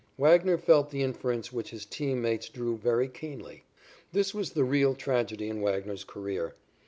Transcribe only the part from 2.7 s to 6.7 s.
very keenly. This was the real tragedy in Wagner's career.